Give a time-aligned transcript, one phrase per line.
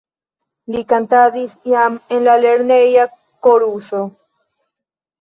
[0.75, 3.09] Li kantadis jam en la lerneja
[3.49, 4.05] koruso.